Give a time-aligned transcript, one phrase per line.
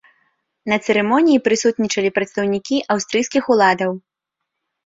[0.71, 3.91] На цырымоніі прысутнічалі прадстаўнікі аўстрыйскіх уладаў.